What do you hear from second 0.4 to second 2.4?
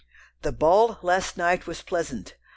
The ball last night was pleasant....